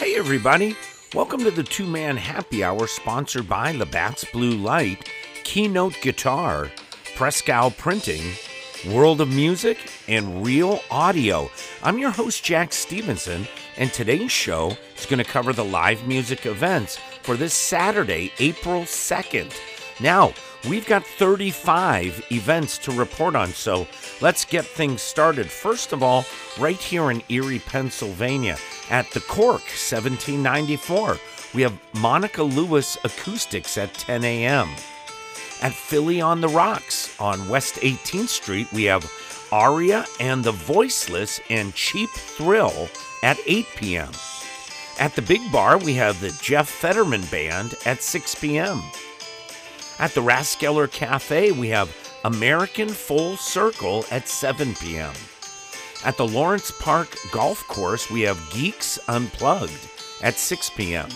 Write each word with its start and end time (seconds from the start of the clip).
Hey, 0.00 0.16
everybody. 0.16 0.78
Welcome 1.14 1.40
to 1.40 1.50
the 1.50 1.62
two 1.62 1.86
man 1.86 2.16
happy 2.16 2.64
hour 2.64 2.86
sponsored 2.86 3.46
by 3.46 3.72
Labatt's 3.72 4.24
Blue 4.24 4.52
Light, 4.52 5.06
Keynote 5.44 5.94
Guitar, 6.00 6.70
Prescal 7.16 7.70
Printing, 7.72 8.22
World 8.90 9.20
of 9.20 9.28
Music, 9.28 9.76
and 10.08 10.42
Real 10.42 10.80
Audio. 10.90 11.50
I'm 11.82 11.98
your 11.98 12.12
host, 12.12 12.42
Jack 12.42 12.72
Stevenson, 12.72 13.46
and 13.76 13.92
today's 13.92 14.32
show 14.32 14.74
is 14.96 15.04
going 15.04 15.22
to 15.22 15.30
cover 15.30 15.52
the 15.52 15.66
live 15.66 16.08
music 16.08 16.46
events 16.46 16.96
for 17.22 17.36
this 17.36 17.52
Saturday, 17.52 18.32
April 18.38 18.84
2nd. 18.84 19.52
Now, 20.00 20.32
we've 20.68 20.86
got 20.86 21.04
35 21.04 22.26
events 22.30 22.78
to 22.78 22.92
report 22.92 23.34
on, 23.34 23.48
so 23.48 23.86
let's 24.20 24.44
get 24.44 24.64
things 24.64 25.02
started. 25.02 25.50
First 25.50 25.92
of 25.92 26.02
all, 26.02 26.24
right 26.58 26.76
here 26.76 27.10
in 27.10 27.22
Erie, 27.28 27.60
Pennsylvania, 27.60 28.56
at 28.90 29.10
the 29.10 29.20
Cork 29.20 29.62
1794, 29.62 31.18
we 31.54 31.62
have 31.62 31.78
Monica 31.94 32.42
Lewis 32.42 32.96
Acoustics 33.04 33.78
at 33.78 33.94
10 33.94 34.24
a.m. 34.24 34.68
At 35.62 35.72
Philly 35.72 36.20
on 36.20 36.40
the 36.40 36.48
Rocks 36.48 37.18
on 37.20 37.48
West 37.48 37.76
18th 37.76 38.28
Street, 38.28 38.72
we 38.72 38.84
have 38.84 39.10
Aria 39.52 40.06
and 40.20 40.42
the 40.44 40.52
Voiceless 40.52 41.40
and 41.50 41.74
Cheap 41.74 42.10
Thrill 42.10 42.88
at 43.22 43.38
8 43.46 43.66
p.m. 43.76 44.10
At 44.98 45.14
the 45.14 45.22
Big 45.22 45.40
Bar, 45.50 45.78
we 45.78 45.94
have 45.94 46.20
the 46.20 46.36
Jeff 46.42 46.68
Fetterman 46.68 47.22
Band 47.26 47.74
at 47.84 48.02
6 48.02 48.34
p.m. 48.36 48.82
At 50.00 50.14
the 50.14 50.22
Raskeller 50.22 50.90
Cafe, 50.90 51.52
we 51.52 51.68
have 51.68 51.94
American 52.24 52.88
Full 52.88 53.36
Circle 53.36 54.06
at 54.10 54.28
7 54.28 54.74
p.m. 54.76 55.12
At 56.06 56.16
the 56.16 56.26
Lawrence 56.26 56.72
Park 56.80 57.14
Golf 57.30 57.68
Course, 57.68 58.10
we 58.10 58.22
have 58.22 58.50
Geeks 58.50 58.98
Unplugged 59.08 59.90
at 60.22 60.38
6 60.38 60.70
p.m. 60.70 61.10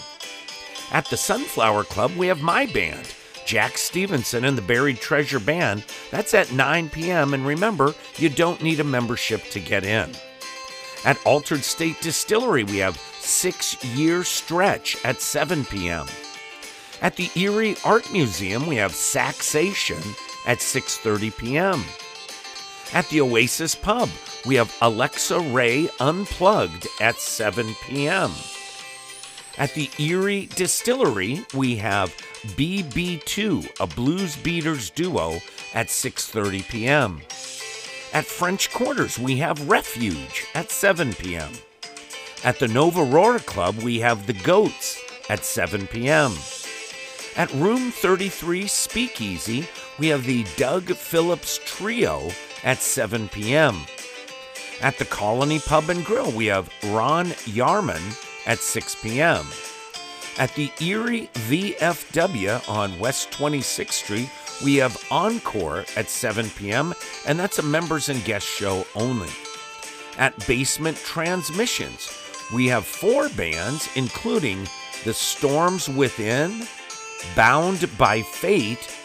At 0.92 1.06
the 1.06 1.17
Sunflower 1.17 1.84
Club, 1.84 2.12
we 2.14 2.27
have 2.27 2.42
my 2.42 2.67
band, 2.67 3.14
Jack 3.47 3.78
Stevenson 3.78 4.45
and 4.45 4.58
the 4.58 4.61
Buried 4.61 4.98
Treasure 4.98 5.41
Band. 5.41 5.86
That's 6.11 6.34
at 6.34 6.53
9 6.53 6.91
p.m. 6.91 7.33
And 7.33 7.47
remember, 7.47 7.95
you 8.19 8.28
don't 8.28 8.62
need 8.62 8.80
a 8.80 8.84
membership 8.84 9.45
to 9.53 9.61
get 9.61 9.84
in. 9.84 10.11
At 11.06 11.19
Altered 11.25 11.64
State 11.64 12.03
Distillery, 12.03 12.64
we 12.64 12.77
have 12.78 13.01
Six 13.19 13.83
Year 13.83 14.25
Stretch 14.25 15.03
at 15.06 15.23
7 15.23 15.64
p.m. 15.64 16.06
At 17.05 17.16
the 17.16 17.30
Erie 17.36 17.77
Art 17.84 18.10
Museum, 18.10 18.66
we 18.66 18.77
have 18.77 18.92
Saxation 18.92 20.02
at 20.47 20.60
6:30 20.60 21.36
p.m. 21.36 21.84
At 22.94 23.06
the 23.11 23.20
Oasis 23.20 23.74
Pub, 23.74 24.08
we 24.46 24.55
have 24.55 24.74
Alexa 24.80 25.38
Ray 25.38 25.91
Unplugged 26.00 26.88
at 27.02 27.16
7 27.16 27.74
p.m. 27.86 28.30
At 29.58 29.74
the 29.74 29.91
Erie 29.98 30.46
Distillery, 30.56 31.44
we 31.52 31.77
have 31.77 32.08
BB2, 32.56 33.80
a 33.80 33.86
blues 33.86 34.36
beaters 34.36 34.89
duo 34.89 35.42
at 35.74 35.89
6:30 35.89 36.66
p.m. 36.70 37.20
At 38.14 38.24
French 38.24 38.72
Quarters, 38.72 39.18
we 39.18 39.36
have 39.41 39.68
Refuge 39.68 40.46
at 40.55 40.70
7 40.70 41.12
p.m. 41.12 41.52
At 42.42 42.58
the 42.58 42.68
Nova 42.68 43.02
Aurora 43.02 43.41
Club, 43.41 43.77
we 43.83 44.00
have 44.00 44.27
The 44.27 44.41
Goats 44.42 44.98
at 45.28 45.44
7 45.44 45.86
p.m. 45.89 46.33
At 47.36 47.52
Room 47.54 47.90
33 47.90 48.68
Speakeasy, 48.68 49.66
we 49.98 50.06
have 50.08 50.24
the 50.24 50.46
Doug 50.56 50.94
Phillips 50.94 51.58
Trio 51.64 52.30
at 52.62 52.80
7 52.80 53.28
p.m. 53.28 53.80
At 54.80 54.98
the 54.98 55.04
Colony 55.04 55.58
Pub 55.58 55.90
and 55.90 56.05
Grill, 56.05 56.30
we 56.30 56.46
have 56.46 56.72
Ron 56.84 57.27
Yarman 57.46 58.02
at 58.46 58.60
6 58.60 58.96
p.m. 59.02 59.46
At 60.38 60.55
the 60.55 60.70
Erie 60.80 61.28
VFW 61.34 62.68
on 62.68 62.98
West 63.00 63.32
26th 63.32 63.92
Street, 63.92 64.30
we 64.62 64.77
have 64.77 65.05
Encore 65.11 65.84
at 65.96 66.08
7 66.08 66.48
p.m., 66.50 66.94
and 67.27 67.39
that's 67.39 67.58
a 67.58 67.62
members 67.62 68.08
and 68.11 68.24
guest 68.24 68.46
show 68.46 68.86
only. 68.94 69.30
At 70.18 70.46
Basement 70.46 70.98
Transmissions, 70.98 72.17
we 72.55 72.68
have 72.68 72.86
four 72.86 73.28
bands, 73.30 73.89
including 73.96 74.68
The 75.05 75.14
Storms 75.14 75.89
Within, 75.89 76.67
Bound 77.36 77.89
by 77.98 78.23
Fate, 78.23 78.96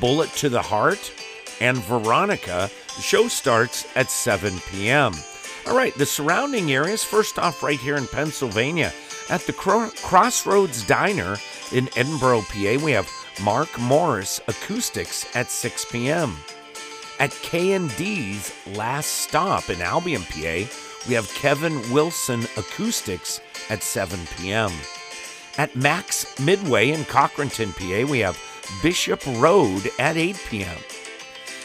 Bullet 0.00 0.30
to 0.30 0.48
the 0.48 0.62
Heart, 0.62 1.12
and 1.60 1.78
Veronica. 1.78 2.70
The 2.96 3.02
show 3.02 3.28
starts 3.28 3.86
at 3.96 4.10
7 4.10 4.60
p.m. 4.70 5.12
All 5.66 5.76
right, 5.76 5.94
the 5.94 6.06
surrounding 6.06 6.72
areas, 6.72 7.02
first 7.02 7.38
off, 7.38 7.62
right 7.62 7.78
here 7.78 7.96
in 7.96 8.06
Pennsylvania, 8.06 8.92
at 9.28 9.40
the 9.42 9.52
Cro- 9.52 9.90
Crossroads 10.02 10.86
Diner 10.86 11.36
in 11.72 11.86
Edinboro, 11.86 12.42
PA, 12.42 12.84
we 12.84 12.92
have 12.92 13.10
Mark 13.42 13.78
Morris 13.78 14.40
Acoustics 14.46 15.26
at 15.34 15.50
6 15.50 15.86
p.m. 15.86 16.36
At 17.18 17.32
K&D's 17.42 18.54
Last 18.76 19.06
Stop 19.08 19.68
in 19.68 19.82
Albion, 19.82 20.22
PA, 20.22 20.68
we 21.08 21.14
have 21.14 21.32
Kevin 21.34 21.80
Wilson 21.92 22.42
Acoustics 22.56 23.40
at 23.68 23.82
7 23.82 24.18
p.m. 24.36 24.70
At 25.58 25.74
Max 25.74 26.38
Midway 26.38 26.90
in 26.90 27.04
Cochranton, 27.04 27.72
PA, 27.72 28.10
we 28.10 28.18
have 28.18 28.38
Bishop 28.82 29.24
Road 29.38 29.88
at 29.98 30.18
8 30.18 30.38
p.m. 30.50 30.78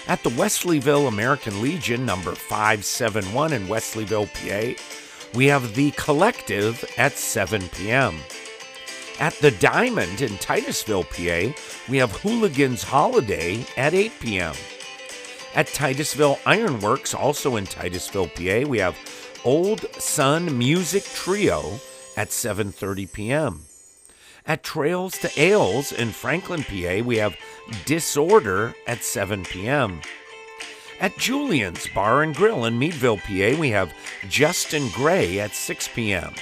At 0.07 0.24
the 0.24 0.29
Wesleyville 0.29 1.09
American 1.09 1.62
Legion, 1.62 2.06
number 2.06 2.34
571 2.34 3.52
in 3.52 3.68
Wesleyville, 3.68 4.31
PA, 4.34 4.81
we 5.34 5.47
have 5.47 5.75
The 5.75 5.91
Collective 5.91 6.85
at 6.97 7.13
7 7.13 7.68
p.m. 7.69 8.16
At 9.19 9.34
the 9.35 9.52
Diamond 9.52 10.22
in 10.22 10.38
Titusville, 10.38 11.03
PA, 11.03 11.53
we 11.90 11.97
have 11.97 12.12
Hooligans 12.12 12.84
Holiday 12.84 13.66
at 13.75 13.94
8 13.94 14.12
p.m. 14.22 14.56
At 15.53 15.68
Titusville 15.68 16.40
Ironworks, 16.46 17.13
also 17.13 17.58
in 17.58 17.66
Titusville, 17.66 18.28
PA, 18.28 18.68
we 18.69 18.79
have 18.79 18.97
Old 19.44 19.81
Sun 19.96 20.58
Music 20.58 21.03
Trio 21.03 21.79
at 22.16 22.29
7:30 22.29 23.12
p.m. 23.12 23.66
At 24.46 24.63
Trails 24.63 25.18
to 25.19 25.31
Ales 25.40 25.91
in 25.91 26.12
Franklin, 26.12 26.63
PA, 26.63 27.06
we 27.06 27.18
have 27.18 27.38
Disorder 27.85 28.74
at 28.88 29.03
7 29.03 29.46
p.m. 29.46 30.02
At 31.00 31.18
Julian's 31.18 31.88
Bar 31.88 32.24
and 32.24 32.35
Grill 32.35 32.66
in 32.66 32.79
Meadville, 32.79 33.18
PA, 33.18 33.59
we 33.59 33.69
have 33.69 33.94
Justin 34.28 34.90
Gray 34.90 35.40
at 35.40 35.53
6 35.53 35.90
p.m. 35.90 36.34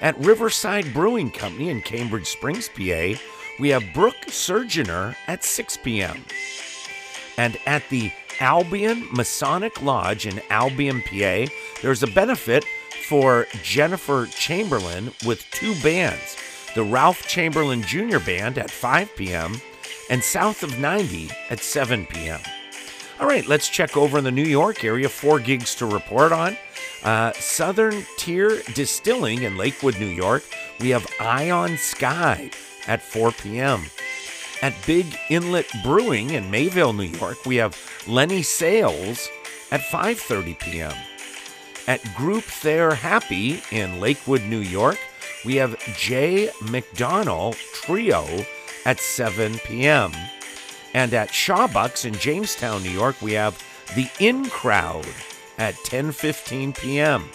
At 0.00 0.18
Riverside 0.18 0.92
Brewing 0.94 1.30
Company 1.30 1.68
in 1.68 1.82
Cambridge 1.82 2.26
Springs, 2.26 2.68
PA, 2.68 3.20
we 3.60 3.68
have 3.68 3.92
Brooke 3.94 4.26
Surgeoner 4.28 5.14
at 5.26 5.44
6 5.44 5.76
p.m. 5.78 6.24
And 7.36 7.58
at 7.66 7.82
the 7.90 8.10
Albion 8.40 9.06
Masonic 9.12 9.82
Lodge 9.82 10.26
in 10.26 10.40
Albion, 10.48 11.02
PA, 11.02 11.46
there's 11.82 12.02
a 12.02 12.08
benefit 12.08 12.64
for 13.06 13.46
Jennifer 13.62 14.26
Chamberlain 14.26 15.12
with 15.24 15.48
two 15.50 15.74
bands 15.82 16.36
the 16.74 16.84
Ralph 16.84 17.26
Chamberlain 17.26 17.82
Jr. 17.82 18.18
Band 18.18 18.58
at 18.58 18.70
5 18.70 19.16
p.m. 19.16 19.60
and 20.10 20.22
South 20.22 20.62
of 20.62 20.78
90 20.78 21.30
at 21.50 21.60
7 21.60 22.06
p.m. 22.06 22.40
All 23.20 23.26
right, 23.26 23.46
let's 23.46 23.68
check 23.68 23.96
over 23.96 24.18
in 24.18 24.24
the 24.24 24.30
New 24.30 24.44
York 24.44 24.84
area. 24.84 25.08
Four 25.08 25.38
gigs 25.38 25.74
to 25.76 25.86
report 25.86 26.32
on. 26.32 26.56
Uh, 27.04 27.32
Southern 27.32 28.04
Tier 28.16 28.62
Distilling 28.74 29.42
in 29.42 29.56
Lakewood, 29.56 29.98
New 29.98 30.06
York. 30.06 30.44
We 30.80 30.90
have 30.90 31.06
Ion 31.20 31.76
Sky 31.76 32.50
at 32.86 33.02
4 33.02 33.32
p.m. 33.32 33.84
At 34.62 34.74
Big 34.86 35.06
Inlet 35.28 35.68
Brewing 35.82 36.30
in 36.30 36.50
Mayville, 36.50 36.92
New 36.92 37.02
York, 37.02 37.44
we 37.44 37.56
have 37.56 37.76
Lenny 38.06 38.42
Sales 38.42 39.28
at 39.72 39.80
5:30 39.80 40.58
p.m. 40.60 40.94
At 41.88 42.02
Group 42.14 42.44
Thayer 42.44 42.94
Happy 42.94 43.60
in 43.72 44.00
Lakewood, 44.00 44.42
New 44.42 44.60
York, 44.60 44.98
we 45.44 45.56
have 45.56 45.78
Jay 45.96 46.48
McDonnell 46.60 47.54
Trio 47.72 48.26
at 48.84 49.00
7 49.00 49.58
p.m. 49.60 50.12
And 50.94 51.14
at 51.14 51.30
Shawbucks 51.30 52.04
in 52.04 52.14
Jamestown, 52.14 52.82
New 52.82 52.90
York, 52.90 53.20
we 53.22 53.32
have 53.32 53.62
The 53.94 54.10
In 54.18 54.48
Crowd 54.48 55.06
at 55.58 55.74
10:15 55.74 56.76
p.m. 56.76 57.28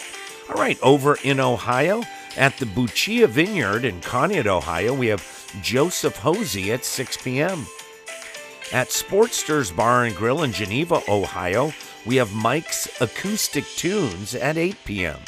All 0.48 0.56
right, 0.56 0.78
over 0.82 1.16
in 1.22 1.40
Ohio, 1.40 2.02
at 2.36 2.56
the 2.58 2.66
Buccia 2.66 3.26
Vineyard 3.26 3.84
in 3.84 4.00
Conneaut, 4.00 4.46
Ohio, 4.46 4.94
we 4.94 5.08
have 5.08 5.22
Joseph 5.60 6.16
Hosey 6.16 6.72
at 6.72 6.84
6 6.84 7.16
p.m. 7.18 7.66
At 8.72 8.88
Sportsters 8.88 9.74
Bar 9.74 10.04
and 10.04 10.16
Grill 10.16 10.42
in 10.42 10.52
Geneva, 10.52 11.02
Ohio, 11.08 11.72
we 12.06 12.16
have 12.16 12.34
Mike's 12.34 12.88
Acoustic 13.00 13.64
Tunes 13.76 14.34
at 14.34 14.56
8 14.56 14.76
p.m. 14.84 15.18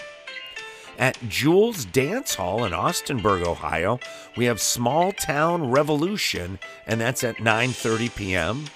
At 1.00 1.16
Jules 1.30 1.86
Dance 1.86 2.34
Hall 2.34 2.62
in 2.66 2.72
Austinburg, 2.72 3.46
Ohio, 3.46 3.98
we 4.36 4.44
have 4.44 4.60
Small 4.60 5.12
Town 5.12 5.70
Revolution, 5.70 6.58
and 6.86 7.00
that's 7.00 7.24
at 7.24 7.36
9:30 7.36 8.14
p.m. 8.14 8.66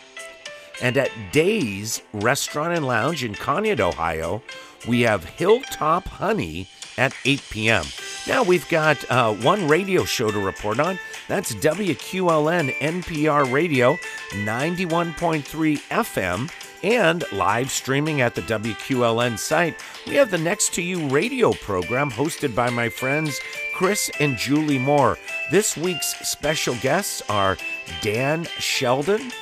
And 0.81 0.97
at 0.97 1.11
Days 1.33 2.01
Restaurant 2.15 2.73
and 2.73 2.87
Lounge 2.87 3.23
in 3.23 3.35
Conneaut, 3.35 3.79
Ohio, 3.79 4.43
we 4.89 5.03
have 5.03 5.25
Hilltop 5.25 6.09
Honey 6.09 6.67
at 6.97 7.15
8 7.27 7.43
p.m. 7.51 7.85
Now 8.27 8.43
we've 8.43 8.69
got 8.71 9.05
uh, 9.11 9.35
one 9.35 9.69
radio 9.69 10.05
show 10.05 10.31
to 10.31 10.41
report 10.41 10.81
on. 10.81 10.99
That's 11.29 11.55
WQLN 11.55 12.75
NPR 12.79 13.53
Radio, 13.53 13.99
91.3 14.31 15.43
FM, 15.43 16.51
and 16.83 17.25
live 17.33 17.71
streaming 17.71 18.23
at 18.23 18.35
the 18.35 18.41
WQLN 18.43 19.39
site. 19.39 19.77
We 20.07 20.15
have 20.15 20.31
the 20.31 20.39
Next 20.39 20.73
to 20.75 20.83
You 20.83 21.07
radio 21.09 21.53
program 21.53 22.11
hosted 22.11 22.55
by 22.55 22.71
my 22.71 22.89
friends 22.89 23.39
Chris 23.75 24.11
and 24.21 24.39
Julie 24.39 24.79
Moore. 24.79 25.19
This 25.51 25.77
week's 25.77 26.15
special 26.27 26.77
guests 26.77 27.23
are 27.29 27.59
Dan 28.01 28.45
Sheldon, 28.59 29.33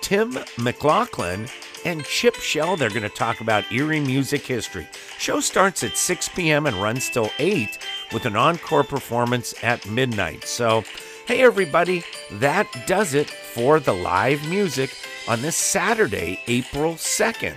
Tim 0.00 0.38
McLaughlin, 0.58 1.48
and 1.84 2.04
Chip 2.04 2.34
Shell. 2.36 2.76
They're 2.76 2.88
going 2.88 3.02
to 3.02 3.08
talk 3.08 3.40
about 3.40 3.70
Erie 3.72 4.00
music 4.00 4.42
history. 4.46 4.86
Show 5.18 5.40
starts 5.40 5.82
at 5.82 5.96
6 5.96 6.28
p.m. 6.30 6.66
and 6.66 6.76
runs 6.76 7.08
till 7.08 7.30
8 7.38 7.78
with 8.12 8.26
an 8.26 8.36
encore 8.36 8.84
performance 8.84 9.54
at 9.62 9.86
midnight. 9.88 10.44
So, 10.44 10.84
hey 11.26 11.42
everybody, 11.42 12.04
that 12.32 12.66
does 12.86 13.14
it 13.14 13.28
for 13.30 13.80
the 13.80 13.94
live 13.94 14.48
music 14.48 14.94
on 15.28 15.42
this 15.42 15.56
Saturday, 15.56 16.40
April 16.46 16.94
2nd. 16.94 17.56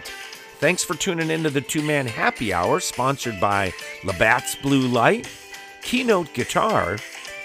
Thanks 0.59 0.83
for 0.83 0.93
tuning 0.93 1.31
into 1.31 1.49
the 1.49 1.61
two 1.61 1.81
man 1.81 2.05
happy 2.05 2.53
hour 2.53 2.79
sponsored 2.79 3.39
by 3.39 3.73
Labatt's 4.03 4.55
Blue 4.55 4.87
Light, 4.87 5.27
Keynote 5.81 6.33
Guitar, 6.33 6.97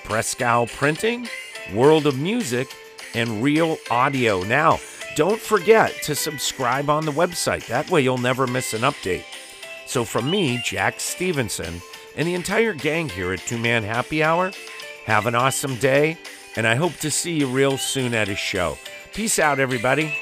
Prescal 0.04 0.66
Printing, 0.66 1.28
World 1.72 2.06
of 2.06 2.18
Music, 2.18 2.68
and 3.14 3.42
Real 3.42 3.78
Audio. 3.90 4.42
Now, 4.42 4.78
don't 5.16 5.40
forget 5.40 5.94
to 6.02 6.14
subscribe 6.14 6.90
on 6.90 7.06
the 7.06 7.12
website. 7.12 7.66
That 7.68 7.88
way 7.88 8.02
you'll 8.02 8.18
never 8.18 8.46
miss 8.46 8.74
an 8.74 8.82
update. 8.82 9.24
So, 9.86 10.04
from 10.04 10.30
me, 10.30 10.60
Jack 10.62 11.00
Stevenson, 11.00 11.80
and 12.16 12.26
the 12.26 12.34
entire 12.34 12.72
gang 12.72 13.08
here 13.08 13.32
at 13.32 13.40
Two 13.40 13.58
Man 13.58 13.82
Happy 13.82 14.22
Hour, 14.22 14.52
have 15.04 15.26
an 15.26 15.34
awesome 15.34 15.76
day, 15.76 16.18
and 16.56 16.66
I 16.66 16.74
hope 16.74 16.94
to 16.96 17.10
see 17.10 17.38
you 17.38 17.46
real 17.46 17.78
soon 17.78 18.14
at 18.14 18.28
a 18.28 18.34
show. 18.34 18.78
Peace 19.12 19.38
out, 19.38 19.60
everybody. 19.60 20.14